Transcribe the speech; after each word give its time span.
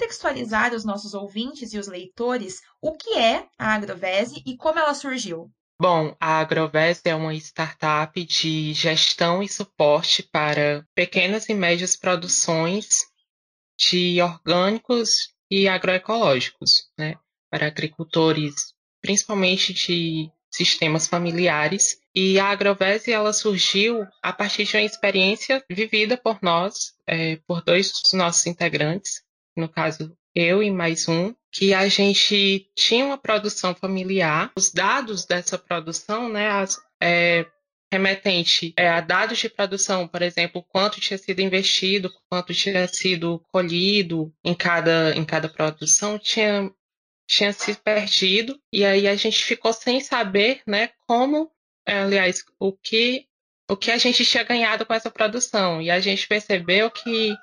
contextualizar 0.00 0.74
os 0.74 0.84
nossos 0.84 1.12
ouvintes 1.12 1.74
e 1.74 1.78
os 1.78 1.86
leitores 1.86 2.62
o 2.80 2.92
que 2.92 3.18
é 3.18 3.46
a 3.58 3.74
Agrovese 3.74 4.42
e 4.46 4.56
como 4.56 4.78
ela 4.78 4.94
surgiu. 4.94 5.50
Bom, 5.78 6.16
a 6.18 6.40
Agrovese 6.40 7.02
é 7.04 7.14
uma 7.14 7.34
startup 7.34 8.24
de 8.24 8.72
gestão 8.72 9.42
e 9.42 9.48
suporte 9.48 10.22
para 10.22 10.86
pequenas 10.94 11.48
e 11.48 11.54
médias 11.54 11.96
produções 11.96 12.86
de 13.78 14.20
orgânicos 14.22 15.34
e 15.50 15.68
agroecológicos, 15.68 16.88
né? 16.98 17.16
Para 17.50 17.66
agricultores, 17.66 18.74
principalmente 19.02 19.72
de 19.74 20.30
sistemas 20.50 21.06
familiares. 21.06 21.98
E 22.14 22.38
a 22.38 22.48
Agrovese 22.48 23.12
ela 23.12 23.32
surgiu 23.32 24.06
a 24.22 24.32
partir 24.32 24.64
de 24.64 24.76
uma 24.76 24.82
experiência 24.82 25.64
vivida 25.70 26.16
por 26.16 26.38
nós, 26.42 26.94
é, 27.06 27.36
por 27.46 27.62
dois 27.62 27.90
dos 27.90 28.12
nossos 28.12 28.46
integrantes, 28.46 29.22
no 29.60 29.68
caso 29.68 30.16
eu 30.34 30.62
e 30.62 30.70
mais 30.70 31.08
um, 31.08 31.34
que 31.52 31.74
a 31.74 31.88
gente 31.88 32.70
tinha 32.74 33.04
uma 33.04 33.18
produção 33.18 33.74
familiar. 33.74 34.52
Os 34.56 34.72
dados 34.72 35.26
dessa 35.26 35.58
produção, 35.58 36.28
né, 36.28 36.48
as, 36.48 36.80
é, 37.02 37.46
remetente 37.92 38.72
é, 38.76 38.88
a 38.88 39.00
dados 39.00 39.38
de 39.38 39.48
produção, 39.48 40.06
por 40.06 40.22
exemplo, 40.22 40.64
quanto 40.68 41.00
tinha 41.00 41.18
sido 41.18 41.40
investido, 41.40 42.10
quanto 42.28 42.54
tinha 42.54 42.86
sido 42.86 43.40
colhido 43.50 44.32
em 44.44 44.54
cada, 44.54 45.12
em 45.16 45.24
cada 45.24 45.48
produção, 45.48 46.18
tinha, 46.18 46.70
tinha 47.26 47.52
se 47.52 47.74
perdido, 47.74 48.58
e 48.72 48.84
aí 48.84 49.08
a 49.08 49.16
gente 49.16 49.44
ficou 49.44 49.72
sem 49.72 50.00
saber 50.00 50.62
né, 50.66 50.90
como, 51.06 51.50
é, 51.84 51.98
aliás, 52.02 52.44
o 52.60 52.72
que, 52.72 53.26
o 53.68 53.76
que 53.76 53.90
a 53.90 53.98
gente 53.98 54.24
tinha 54.24 54.44
ganhado 54.44 54.86
com 54.86 54.94
essa 54.94 55.10
produção. 55.10 55.82
E 55.82 55.90
a 55.90 55.98
gente 55.98 56.28
percebeu 56.28 56.90
que 56.90 57.34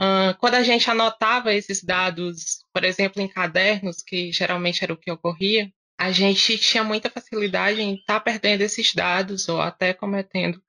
Uh, 0.00 0.34
quando 0.38 0.54
a 0.54 0.62
gente 0.62 0.90
anotava 0.90 1.52
esses 1.52 1.84
dados, 1.84 2.64
por 2.72 2.84
exemplo, 2.84 3.20
em 3.20 3.28
cadernos, 3.28 4.02
que 4.02 4.32
geralmente 4.32 4.82
era 4.82 4.94
o 4.94 4.96
que 4.96 5.10
ocorria, 5.10 5.70
a 5.98 6.10
gente 6.10 6.56
tinha 6.56 6.82
muita 6.82 7.10
facilidade 7.10 7.82
em 7.82 7.96
estar 7.96 8.14
tá 8.14 8.20
perdendo 8.20 8.62
esses 8.62 8.94
dados 8.94 9.46
ou 9.50 9.60
até 9.60 9.92
cometendo 9.92 10.62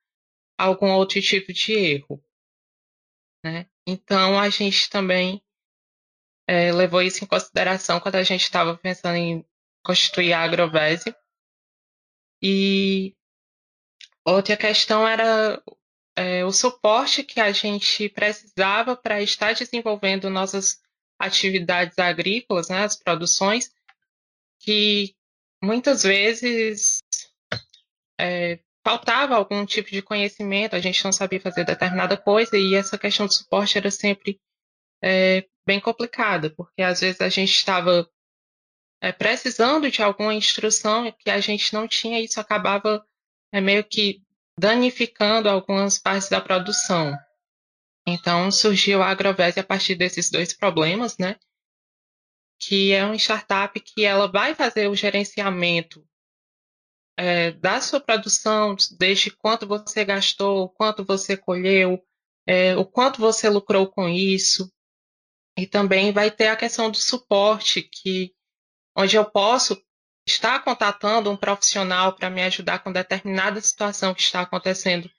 algum 0.58 0.92
outro 0.92 1.22
tipo 1.22 1.54
de 1.54 1.72
erro. 1.72 2.22
Né? 3.42 3.68
Então, 3.88 4.38
a 4.38 4.50
gente 4.50 4.90
também 4.90 5.42
é, 6.46 6.74
levou 6.74 7.02
isso 7.02 7.24
em 7.24 7.28
consideração 7.28 8.02
quando 8.02 8.16
a 8.16 8.24
gente 8.24 8.42
estava 8.44 8.78
pensando 8.78 9.16
em 9.16 9.46
constituir 9.82 10.34
a 10.34 10.42
Agrovese. 10.42 11.16
E 12.42 13.16
outra 14.26 14.58
questão 14.58 15.08
era 15.08 15.64
é, 16.16 16.44
o 16.46 16.52
suporte 16.52 17.24
que 17.24 17.40
a 17.40 17.52
gente 17.52 18.10
precisava 18.10 18.96
para 18.96 19.22
estar 19.22 19.54
desenvolvendo 19.54 20.30
nossas 20.30 20.82
atividades 21.20 21.98
agrícolas, 22.00 22.70
né, 22.70 22.84
as 22.84 22.96
produções, 22.96 23.72
que 24.60 25.16
muitas 25.64 26.04
vezes 26.04 27.00
é, 28.20 28.60
faltava 28.84 29.36
algum 29.36 29.66
tipo 29.66 29.90
de 29.90 30.02
conhecimento, 30.02 30.76
a 30.76 30.80
gente 30.80 31.04
não 31.04 31.12
sabia 31.12 31.40
fazer 31.40 31.64
determinada 31.64 32.18
coisa 32.18 32.58
e 32.58 32.76
essa 32.76 32.98
questão 32.98 33.28
de 33.28 33.36
suporte 33.36 33.78
era 33.78 33.92
sempre 33.92 34.40
é, 35.04 35.48
bem 35.66 35.80
complicada, 35.80 36.50
porque 36.50 36.82
às 36.82 37.02
vezes 37.02 37.22
a 37.22 37.30
gente 37.30 37.52
estava 37.52 38.10
é, 39.02 39.12
precisando 39.12 39.90
de 39.90 40.02
alguma 40.02 40.34
instrução 40.34 41.12
que 41.12 41.30
a 41.30 41.40
gente 41.40 41.74
não 41.74 41.88
tinha, 41.88 42.20
e 42.20 42.26
isso 42.26 42.40
acabava 42.40 43.06
é, 43.52 43.62
meio 43.62 43.84
que 43.84 44.22
danificando 44.58 45.50
algumas 45.50 45.98
partes 45.98 46.30
da 46.30 46.42
produção. 46.42 47.18
Então 48.08 48.52
surgiu 48.52 49.02
a 49.02 49.10
Agrovese 49.10 49.60
a 49.60 49.64
partir 49.64 49.96
desses 49.96 50.30
dois 50.30 50.54
problemas, 50.54 51.18
né? 51.18 51.38
Que 52.60 52.92
é 52.92 53.04
uma 53.04 53.16
startup 53.16 53.80
que 53.80 54.04
ela 54.04 54.32
vai 54.32 54.56
fazer 54.56 54.88
o 54.88 54.96
gerenciamento 54.96 56.06
é, 57.18 57.52
da 57.52 57.80
sua 57.82 58.00
produção, 58.00 58.76
desde 58.98 59.30
quanto 59.32 59.68
você 59.68 60.04
gastou, 60.04 60.70
quanto 60.70 61.06
você 61.06 61.38
colheu, 61.38 62.04
é, 62.48 62.76
o 62.76 62.86
quanto 62.86 63.20
você 63.20 63.50
lucrou 63.50 63.88
com 63.88 64.08
isso. 64.10 64.72
E 65.58 65.68
também 65.68 66.12
vai 66.12 66.32
ter 66.32 66.48
a 66.48 66.56
questão 66.56 66.90
do 66.90 66.98
suporte, 66.98 67.84
que 67.84 68.34
onde 68.96 69.16
eu 69.16 69.30
posso 69.30 69.82
está 70.26 70.60
contatando 70.60 71.32
um 71.32 71.38
profissional 71.38 72.16
para 72.16 72.30
me 72.30 72.42
ajudar 72.44 72.80
com 72.80 72.92
determinada 72.92 73.60
situação 73.62 74.14
que 74.14 74.22
está 74.22 74.42
acontecendo 74.42 75.10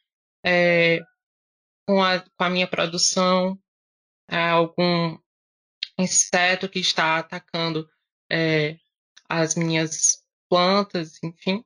é, 0.44 1.00
com, 1.86 2.02
a, 2.02 2.20
com, 2.20 2.44
a, 2.44 2.50
minha 2.50 2.66
produção, 2.66 3.58
é, 4.28 4.48
algum 4.48 5.18
inseto 5.98 6.68
que 6.68 6.78
está 6.78 7.18
atacando 7.18 7.88
é, 8.30 8.76
as 9.28 9.54
minhas 9.54 10.22
plantas, 10.48 11.22
enfim, 11.22 11.64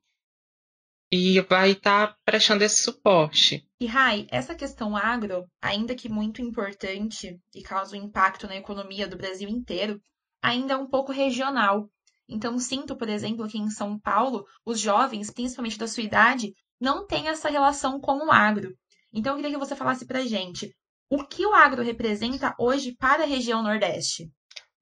e 1.10 1.40
vai 1.42 1.72
estar 1.72 2.16
prestando 2.24 2.64
esse 2.64 2.82
suporte. 2.82 3.66
E 3.80 3.86
Rai, 3.86 4.26
essa 4.30 4.54
questão 4.54 4.96
agro, 4.96 5.48
ainda 5.60 5.94
que 5.94 6.08
muito 6.08 6.42
importante 6.42 7.40
e 7.54 7.62
causa 7.62 7.96
um 7.96 8.00
impacto 8.00 8.46
na 8.46 8.56
economia 8.56 9.06
do 9.06 9.16
Brasil 9.16 9.48
inteiro, 9.48 10.00
ainda 10.42 10.74
é 10.74 10.76
um 10.76 10.86
pouco 10.86 11.12
regional. 11.12 11.90
Então, 12.28 12.58
sinto, 12.58 12.96
por 12.96 13.08
exemplo, 13.08 13.48
que 13.48 13.58
em 13.58 13.70
São 13.70 13.98
Paulo, 13.98 14.46
os 14.64 14.80
jovens, 14.80 15.30
principalmente 15.30 15.78
da 15.78 15.86
sua 15.86 16.02
idade, 16.02 16.52
não 16.80 17.06
têm 17.06 17.28
essa 17.28 17.48
relação 17.48 18.00
com 18.00 18.26
o 18.26 18.32
agro. 18.32 18.76
Então, 19.12 19.32
eu 19.32 19.36
queria 19.36 19.52
que 19.52 19.64
você 19.64 19.76
falasse 19.76 20.04
para 20.04 20.26
gente 20.26 20.74
o 21.10 21.24
que 21.24 21.46
o 21.46 21.54
agro 21.54 21.82
representa 21.82 22.54
hoje 22.58 22.96
para 22.96 23.22
a 23.22 23.26
região 23.26 23.62
Nordeste. 23.62 24.30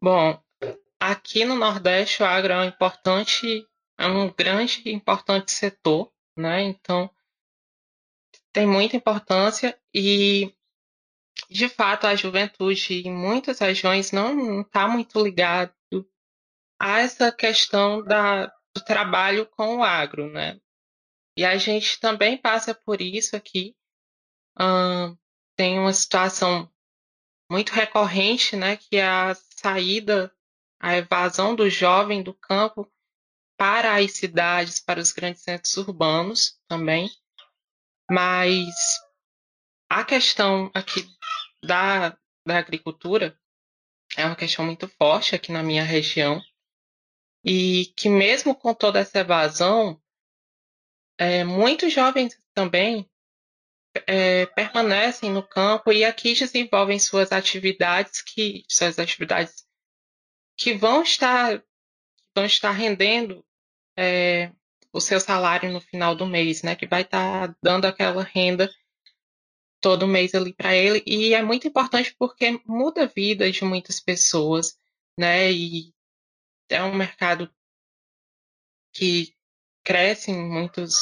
Bom, 0.02 0.40
aqui 0.98 1.44
no 1.44 1.54
Nordeste, 1.54 2.22
o 2.22 2.26
agro 2.26 2.52
é 2.52 2.60
um 2.60 2.64
importante, 2.64 3.66
é 3.98 4.06
um 4.06 4.32
grande 4.32 4.82
e 4.86 4.92
importante 4.92 5.52
setor, 5.52 6.10
né? 6.36 6.62
Então, 6.62 7.10
tem 8.52 8.66
muita 8.66 8.96
importância 8.96 9.78
e 9.92 10.52
de 11.50 11.68
fato, 11.68 12.06
a 12.06 12.14
juventude 12.14 13.02
em 13.06 13.12
muitas 13.12 13.58
regiões 13.58 14.12
não 14.12 14.60
está 14.60 14.88
muito 14.88 15.20
ligada 15.22 15.74
a 16.84 17.00
essa 17.00 17.32
questão 17.32 18.04
da, 18.04 18.44
do 18.76 18.84
trabalho 18.84 19.46
com 19.46 19.78
o 19.78 19.82
agro, 19.82 20.30
né? 20.30 20.60
E 21.34 21.42
a 21.42 21.56
gente 21.56 21.98
também 21.98 22.36
passa 22.36 22.74
por 22.74 23.00
isso 23.00 23.34
aqui. 23.34 23.74
tem 25.56 25.78
uma 25.78 25.94
situação 25.94 26.70
muito 27.50 27.72
recorrente, 27.72 28.54
né, 28.54 28.76
que 28.76 28.96
é 28.96 29.06
a 29.06 29.34
saída, 29.34 30.30
a 30.78 30.94
evasão 30.96 31.56
do 31.56 31.70
jovem 31.70 32.22
do 32.22 32.34
campo 32.34 32.86
para 33.56 33.96
as 33.96 34.12
cidades, 34.12 34.78
para 34.78 35.00
os 35.00 35.10
grandes 35.10 35.42
centros 35.42 35.74
urbanos 35.78 36.60
também. 36.68 37.10
Mas 38.10 38.74
a 39.88 40.04
questão 40.04 40.70
aqui 40.74 41.08
da, 41.64 42.10
da 42.46 42.58
agricultura 42.58 43.40
é 44.18 44.26
uma 44.26 44.36
questão 44.36 44.66
muito 44.66 44.86
forte 44.86 45.34
aqui 45.34 45.50
na 45.50 45.62
minha 45.62 45.82
região 45.82 46.42
e 47.44 47.92
que 47.96 48.08
mesmo 48.08 48.54
com 48.54 48.72
toda 48.72 49.00
essa 49.00 49.18
evasão, 49.18 50.00
é, 51.18 51.44
muitos 51.44 51.92
jovens 51.92 52.40
também 52.54 53.08
é, 54.06 54.46
permanecem 54.46 55.30
no 55.30 55.46
campo 55.46 55.92
e 55.92 56.04
aqui 56.04 56.34
desenvolvem 56.34 56.98
suas 56.98 57.30
atividades 57.30 58.22
que 58.22 58.64
suas 58.68 58.98
atividades 58.98 59.64
que 60.56 60.74
vão 60.74 61.02
estar 61.02 61.62
vão 62.34 62.44
estar 62.46 62.72
rendendo 62.72 63.44
é, 63.96 64.50
o 64.92 65.00
seu 65.00 65.20
salário 65.20 65.72
no 65.72 65.80
final 65.80 66.16
do 66.16 66.26
mês, 66.26 66.62
né? 66.62 66.74
Que 66.74 66.86
vai 66.86 67.02
estar 67.02 67.54
dando 67.62 67.84
aquela 67.84 68.22
renda 68.22 68.68
todo 69.80 70.08
mês 70.08 70.34
ali 70.34 70.52
para 70.52 70.74
ele 70.74 71.02
e 71.06 71.34
é 71.34 71.42
muito 71.42 71.68
importante 71.68 72.14
porque 72.18 72.60
muda 72.66 73.04
a 73.04 73.06
vida 73.06 73.50
de 73.50 73.64
muitas 73.64 74.00
pessoas, 74.00 74.76
né? 75.16 75.52
E 75.52 75.93
é 76.68 76.82
um 76.82 76.94
mercado 76.94 77.52
que 78.92 79.34
cresce 79.84 80.30
em 80.30 80.48
muitos, 80.48 80.94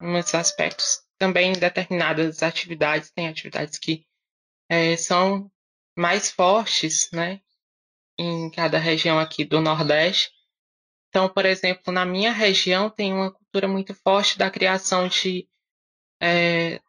muitos 0.00 0.34
aspectos. 0.34 1.00
Também 1.18 1.52
determinadas 1.52 2.42
atividades, 2.42 3.10
tem 3.10 3.28
atividades 3.28 3.78
que 3.78 4.06
é, 4.68 4.96
são 4.96 5.50
mais 5.96 6.30
fortes, 6.30 7.08
né, 7.12 7.40
em 8.18 8.50
cada 8.50 8.78
região 8.78 9.18
aqui 9.18 9.44
do 9.44 9.60
Nordeste. 9.60 10.30
Então, 11.08 11.28
por 11.28 11.44
exemplo, 11.44 11.92
na 11.92 12.06
minha 12.06 12.32
região 12.32 12.88
tem 12.88 13.12
uma 13.12 13.32
cultura 13.32 13.66
muito 13.66 13.94
forte 13.94 14.38
da 14.38 14.50
criação 14.50 15.08
de 15.08 15.48
é, 16.22 16.80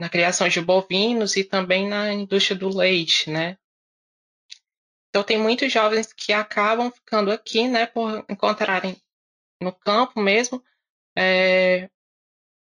na 0.00 0.08
criação 0.08 0.48
de 0.48 0.60
bovinos 0.60 1.36
e 1.36 1.44
também 1.44 1.86
na 1.86 2.12
indústria 2.12 2.56
do 2.56 2.74
leite, 2.74 3.30
né? 3.30 3.58
Então, 5.10 5.22
tem 5.22 5.38
muitos 5.38 5.72
jovens 5.72 6.12
que 6.12 6.32
acabam 6.32 6.90
ficando 6.90 7.30
aqui, 7.30 7.68
né, 7.68 7.86
por 7.86 8.24
encontrarem 8.28 8.96
no 9.60 9.72
campo 9.72 10.20
mesmo 10.20 10.62
é, 11.18 11.90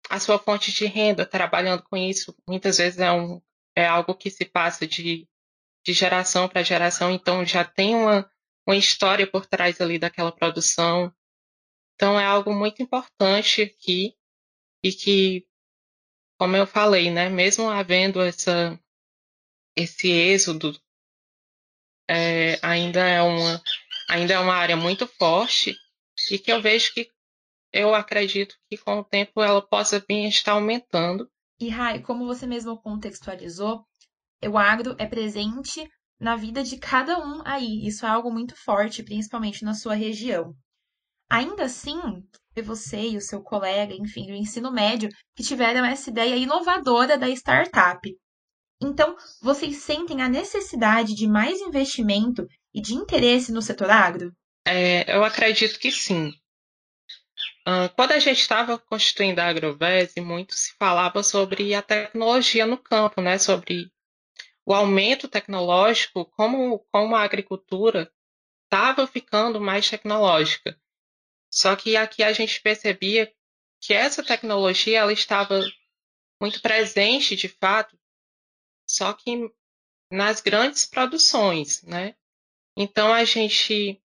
a 0.09 0.19
sua 0.19 0.37
fonte 0.37 0.71
de 0.71 0.85
renda, 0.85 1.25
trabalhando 1.25 1.83
com 1.83 1.97
isso. 1.97 2.35
Muitas 2.47 2.77
vezes 2.77 2.99
é, 2.99 3.11
um, 3.11 3.41
é 3.75 3.87
algo 3.87 4.13
que 4.13 4.29
se 4.29 4.45
passa 4.45 4.85
de 4.85 5.27
de 5.85 5.91
geração 5.93 6.47
para 6.47 6.63
geração, 6.63 7.11
então 7.11 7.45
já 7.45 7.65
tem 7.65 7.93
uma, 7.93 8.29
uma 8.65 8.75
história 8.75 9.27
por 9.29 9.45
trás 9.45 9.81
ali 9.81 9.99
daquela 9.99 10.31
produção. 10.31 11.13
Então 11.95 12.19
é 12.19 12.23
algo 12.23 12.53
muito 12.53 12.81
importante 12.81 13.61
aqui 13.61 14.15
e 14.81 14.91
que, 14.91 15.45
como 16.39 16.55
eu 16.55 16.65
falei, 16.65 17.11
né, 17.11 17.29
mesmo 17.29 17.69
havendo 17.69 18.21
essa, 18.21 18.79
esse 19.75 20.09
êxodo, 20.09 20.79
é, 22.09 22.59
ainda, 22.61 22.99
é 22.99 23.21
uma, 23.21 23.61
ainda 24.09 24.33
é 24.33 24.39
uma 24.39 24.53
área 24.53 24.75
muito 24.75 25.07
forte 25.07 25.75
e 26.31 26.37
que 26.37 26.51
eu 26.51 26.61
vejo 26.61 26.93
que 26.93 27.07
eu 27.71 27.95
acredito 27.95 28.55
que 28.69 28.77
com 28.77 28.99
o 28.99 29.03
tempo 29.03 29.41
ela 29.41 29.61
possa 29.61 30.03
vir 30.07 30.27
estar 30.27 30.53
aumentando. 30.53 31.27
E 31.59 31.69
Rai, 31.69 32.01
como 32.01 32.25
você 32.25 32.45
mesmo 32.45 32.79
contextualizou, 32.81 33.83
o 34.43 34.57
agro 34.57 34.95
é 34.99 35.07
presente 35.07 35.89
na 36.19 36.35
vida 36.35 36.63
de 36.63 36.77
cada 36.77 37.17
um 37.19 37.41
aí. 37.45 37.85
Isso 37.87 38.05
é 38.05 38.09
algo 38.09 38.31
muito 38.31 38.55
forte, 38.55 39.01
principalmente 39.03 39.63
na 39.63 39.73
sua 39.73 39.95
região. 39.95 40.53
Ainda 41.29 41.63
assim, 41.63 41.99
você 42.63 43.09
e 43.09 43.17
o 43.17 43.21
seu 43.21 43.41
colega, 43.41 43.95
enfim, 43.95 44.27
do 44.27 44.33
ensino 44.33 44.71
médio, 44.71 45.09
que 45.35 45.43
tiveram 45.43 45.83
essa 45.83 46.09
ideia 46.09 46.35
inovadora 46.35 47.17
da 47.17 47.29
startup. 47.29 48.07
Então, 48.83 49.15
vocês 49.41 49.77
sentem 49.77 50.21
a 50.21 50.29
necessidade 50.29 51.15
de 51.15 51.27
mais 51.27 51.59
investimento 51.61 52.47
e 52.73 52.81
de 52.81 52.93
interesse 52.93 53.51
no 53.51 53.61
setor 53.61 53.89
agro? 53.89 54.35
É, 54.65 55.15
eu 55.15 55.23
acredito 55.23 55.79
que 55.79 55.91
sim. 55.91 56.33
Uh, 57.65 57.87
quando 57.95 58.11
a 58.11 58.19
gente 58.19 58.39
estava 58.39 58.77
constituindo 58.77 59.39
a 59.39 59.47
Agrovese, 59.47 60.19
muito 60.19 60.53
se 60.53 60.73
falava 60.77 61.23
sobre 61.23 61.73
a 61.73 61.81
tecnologia 61.81 62.65
no 62.65 62.77
campo, 62.77 63.21
né? 63.21 63.37
sobre 63.37 63.89
o 64.65 64.73
aumento 64.73 65.27
tecnológico, 65.27 66.25
como, 66.25 66.79
como 66.91 67.15
a 67.15 67.23
agricultura 67.23 68.11
estava 68.65 69.07
ficando 69.07 69.61
mais 69.61 69.89
tecnológica. 69.89 70.77
Só 71.49 71.75
que 71.75 71.95
aqui 71.95 72.23
a 72.23 72.33
gente 72.33 72.61
percebia 72.61 73.31
que 73.81 73.93
essa 73.93 74.23
tecnologia 74.23 74.99
ela 74.99 75.13
estava 75.13 75.61
muito 76.41 76.61
presente, 76.61 77.35
de 77.35 77.47
fato, 77.47 77.97
só 78.93 79.11
que 79.13 79.49
nas 80.11 80.39
grandes 80.41 80.85
produções, 80.85 81.81
né? 81.83 82.15
Então 82.77 83.11
a 83.11 83.25
gente 83.25 83.99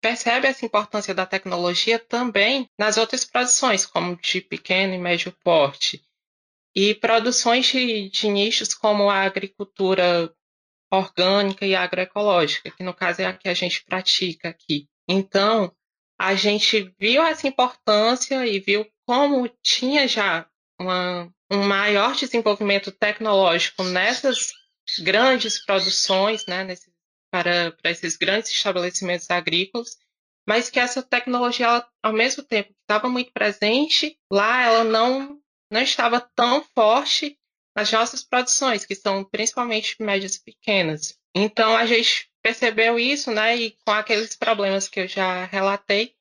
percebe 0.00 0.46
essa 0.46 0.64
importância 0.64 1.14
da 1.14 1.26
tecnologia 1.26 1.98
também 1.98 2.70
nas 2.78 2.96
outras 2.96 3.24
produções, 3.24 3.84
como 3.84 4.16
de 4.16 4.40
pequeno 4.40 4.94
e 4.94 4.98
médio 4.98 5.32
porte, 5.42 6.04
e 6.74 6.94
produções 6.94 7.66
de, 7.66 8.10
de 8.10 8.28
nichos 8.28 8.74
como 8.74 9.10
a 9.10 9.22
agricultura 9.22 10.32
orgânica 10.92 11.66
e 11.66 11.74
agroecológica, 11.74 12.70
que 12.70 12.84
no 12.84 12.94
caso 12.94 13.22
é 13.22 13.26
a 13.26 13.36
que 13.36 13.48
a 13.48 13.54
gente 13.54 13.84
pratica 13.84 14.50
aqui. 14.50 14.88
Então, 15.08 15.74
a 16.18 16.34
gente 16.34 16.94
viu 16.98 17.22
essa 17.22 17.48
importância 17.48 18.46
e 18.46 18.60
viu 18.60 18.86
como 19.06 19.48
tinha 19.62 20.06
já 20.06 20.48
uma, 20.78 21.32
um 21.54 21.66
maior 21.66 22.14
desenvolvimento 22.14 22.90
tecnológico 22.92 23.82
nessas 23.84 24.52
grandes 25.00 25.64
produções, 25.64 26.46
né, 26.46 26.64
nesse, 26.64 26.92
para, 27.30 27.72
para 27.72 27.90
esses 27.90 28.16
grandes 28.16 28.50
estabelecimentos 28.50 29.30
agrícolas, 29.30 29.96
mas 30.46 30.68
que 30.68 30.78
essa 30.78 31.02
tecnologia, 31.02 31.66
ela, 31.66 31.88
ao 32.02 32.12
mesmo 32.12 32.42
tempo 32.42 32.68
que 32.68 32.80
estava 32.82 33.08
muito 33.08 33.32
presente, 33.32 34.18
lá 34.30 34.62
ela 34.62 34.84
não, 34.84 35.40
não 35.70 35.80
estava 35.80 36.20
tão 36.20 36.62
forte 36.74 37.38
nas 37.74 37.90
nossas 37.90 38.22
produções, 38.22 38.84
que 38.84 38.94
são 38.94 39.24
principalmente 39.24 39.96
médias 40.00 40.36
e 40.36 40.44
pequenas. 40.44 41.18
Então 41.34 41.76
a 41.76 41.86
gente 41.86 42.30
percebeu 42.42 42.98
isso, 42.98 43.30
né? 43.32 43.56
E 43.56 43.76
com 43.84 43.90
aqueles 43.90 44.36
problemas 44.36 44.86
que 44.86 45.00
eu 45.00 45.08
já 45.08 45.46
relatei, 45.46 46.14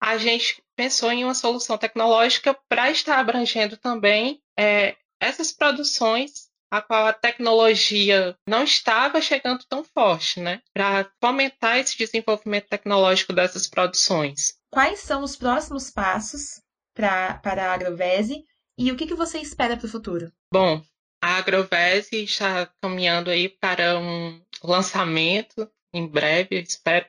a 0.00 0.16
gente 0.16 0.62
pensou 0.76 1.10
em 1.10 1.24
uma 1.24 1.34
solução 1.34 1.76
tecnológica 1.76 2.54
para 2.68 2.90
estar 2.90 3.18
abrangendo 3.18 3.76
também 3.76 4.40
é, 4.58 4.96
essas 5.20 5.52
produções 5.52 6.48
a 6.70 6.82
qual 6.82 7.06
a 7.06 7.12
tecnologia 7.12 8.36
não 8.48 8.64
estava 8.64 9.20
chegando 9.20 9.64
tão 9.68 9.84
forte, 9.84 10.40
né? 10.40 10.60
Para 10.72 11.08
fomentar 11.20 11.78
esse 11.78 11.96
desenvolvimento 11.96 12.68
tecnológico 12.68 13.32
dessas 13.32 13.68
produções. 13.68 14.54
Quais 14.72 14.98
são 14.98 15.22
os 15.22 15.36
próximos 15.36 15.90
passos 15.90 16.60
pra, 16.92 17.34
para 17.34 17.70
a 17.70 17.74
Agrovese 17.74 18.44
e 18.76 18.90
o 18.90 18.96
que, 18.96 19.06
que 19.06 19.14
você 19.14 19.38
espera 19.38 19.76
para 19.76 19.86
o 19.86 19.90
futuro? 19.90 20.32
Bom, 20.52 20.82
a 21.22 21.36
Agrovese 21.36 22.24
está 22.24 22.66
caminhando 22.82 23.30
aí 23.30 23.48
para 23.48 23.96
um 23.98 24.42
lançamento 24.62 25.70
em 25.92 26.08
breve, 26.08 26.56
eu 26.56 26.60
espero, 26.60 27.06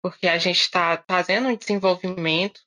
porque 0.00 0.28
a 0.28 0.38
gente 0.38 0.60
está 0.60 1.02
fazendo 1.08 1.48
um 1.48 1.56
desenvolvimento 1.56 2.60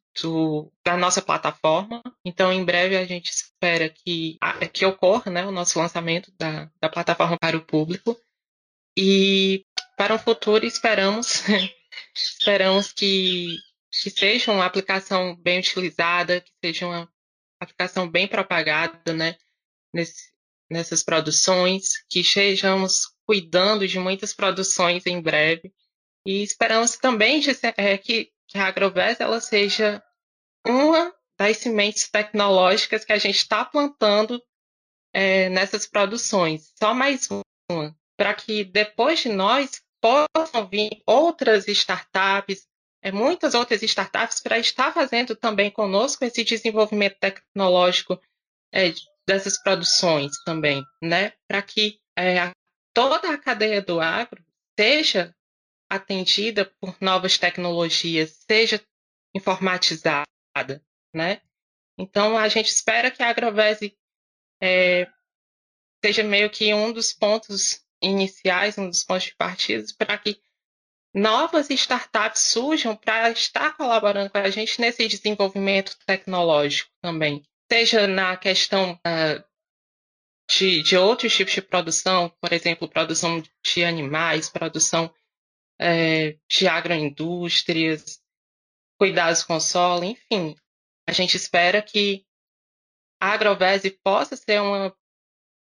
da 0.84 0.96
nossa 0.96 1.22
plataforma. 1.22 2.02
Então, 2.24 2.52
em 2.52 2.64
breve, 2.64 2.96
a 2.96 3.06
gente 3.06 3.30
espera 3.30 3.90
que, 3.90 4.38
que 4.72 4.86
ocorra 4.86 5.32
né, 5.32 5.46
o 5.46 5.52
nosso 5.52 5.78
lançamento 5.78 6.32
da, 6.38 6.72
da 6.80 6.90
plataforma 6.90 7.38
para 7.38 7.58
o 7.58 7.66
público. 7.66 8.18
E 8.98 9.66
para 9.98 10.16
o 10.16 10.20
futuro, 10.20 10.66
esperamos, 10.66 11.44
esperamos 12.16 12.94
que, 12.94 13.58
que 14.02 14.10
seja 14.10 14.52
uma 14.52 14.66
aplicação 14.66 15.36
bem 15.36 15.60
utilizada, 15.60 16.40
que 16.40 16.52
seja 16.64 16.88
uma 16.88 17.10
aplicação 17.60 18.10
bem 18.10 18.28
propagada 18.28 19.14
né, 19.14 19.36
nesse, 19.94 20.32
nessas 20.70 21.04
produções, 21.04 22.06
que 22.10 22.22
estejamos 22.22 23.14
cuidando 23.26 23.88
de 23.88 24.00
muitas 24.00 24.34
produções 24.34 25.06
em 25.06 25.22
breve. 25.22 25.74
E 26.26 26.42
esperamos 26.42 26.96
também 26.96 27.40
de, 27.40 27.52
é, 27.78 27.98
que 27.98 28.34
que 28.48 28.58
a 28.58 28.68
Agrovés 28.68 29.20
ela 29.20 29.40
seja 29.40 30.02
uma 30.66 31.14
das 31.38 31.58
sementes 31.58 32.10
tecnológicas 32.10 33.06
que 33.06 33.14
a 33.14 33.18
gente 33.18 33.36
está 33.36 33.64
plantando 33.64 34.42
é, 35.14 35.50
nessas 35.50 35.86
produções. 35.86 36.72
Só 36.78 36.94
mais 36.94 37.30
uma, 37.72 37.96
para 38.18 38.34
que 38.34 38.64
depois 38.64 39.20
de 39.20 39.30
nós 39.30 39.82
possam 40.02 40.68
vir 40.68 41.02
outras 41.06 41.68
startups, 41.68 42.68
é, 43.02 43.12
muitas 43.12 43.54
outras 43.54 43.82
startups 43.84 44.42
para 44.42 44.58
estar 44.58 44.94
fazendo 44.94 45.36
também 45.36 45.70
conosco 45.70 46.26
esse 46.26 46.44
desenvolvimento 46.44 47.18
tecnológico 47.20 48.20
é, 48.74 48.94
dessas 49.28 49.62
produções 49.62 50.32
também, 50.44 50.84
né? 51.02 51.34
Para 51.48 51.62
que 51.62 52.00
é, 52.18 52.52
toda 52.94 53.30
a 53.32 53.38
cadeia 53.38 53.82
do 53.82 54.00
agro 54.00 54.44
seja 54.78 55.36
atendida 55.90 56.66
por 56.80 56.96
novas 57.00 57.38
tecnologias, 57.38 58.44
seja 58.50 58.82
informatizada, 59.36 60.26
né? 61.14 61.42
Então, 61.98 62.38
a 62.38 62.48
gente 62.48 62.68
espera 62.68 63.10
que 63.10 63.24
a 63.24 63.30
Agrovese 63.30 63.98
é, 64.62 65.08
seja 66.04 66.24
meio 66.24 66.50
que 66.50 66.74
um 66.74 66.92
dos 66.92 67.14
pontos 67.14 67.84
iniciais, 68.02 68.78
um 68.78 68.90
dos 68.90 69.04
pontos 69.04 69.26
de 69.26 69.36
partida 69.36 69.86
para 69.98 70.18
que 70.18 70.40
novas 71.14 71.70
startups 71.70 72.42
surjam 72.42 72.96
para 72.96 73.32
estar 73.32 73.76
colaborando 73.78 74.30
com 74.30 74.38
a 74.38 74.50
gente 74.50 74.80
nesse 74.82 75.08
desenvolvimento 75.08 75.98
tecnológico 76.06 76.92
também. 77.02 77.44
Seja 77.72 78.06
na 78.06 78.36
questão 78.36 78.94
uh, 78.94 79.44
de, 80.50 80.84
de 80.84 80.98
outros 80.98 81.36
tipos 81.36 81.54
de 81.54 81.62
produção, 81.62 82.30
por 82.42 82.52
exemplo, 82.52 82.90
produção 82.90 83.42
de 83.64 83.84
animais, 83.84 84.50
produção 84.50 85.12
é, 85.80 86.38
de 86.50 86.68
agroindústrias, 86.68 88.22
cuidados 88.98 89.44
com 89.44 89.56
o 89.56 89.60
solo, 89.60 90.04
enfim. 90.04 90.56
A 91.08 91.12
gente 91.12 91.38
espera 91.38 91.82
que 91.82 92.26
a 93.22 93.34
Agrovese 93.34 93.92
possa 94.04 94.36
ser 94.36 94.62
uma 94.62 94.96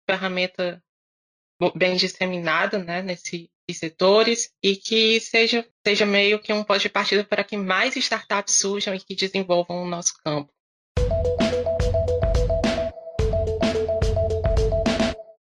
ferramenta 0.09 0.83
bem 1.75 1.97
disseminada 1.97 2.79
né, 2.79 3.03
nesses 3.03 3.49
setores 3.73 4.53
e 4.63 4.77
que 4.77 5.19
seja, 5.21 5.69
seja 5.87 6.07
meio 6.07 6.41
que 6.41 6.53
um 6.53 6.63
ponto 6.63 6.81
de 6.81 6.89
partida 6.89 7.25
para 7.25 7.43
que 7.43 7.57
mais 7.57 7.97
startups 7.97 8.55
surjam 8.55 8.95
e 8.95 9.01
que 9.01 9.15
desenvolvam 9.15 9.83
o 9.83 9.89
nosso 9.89 10.15
campo. 10.23 10.54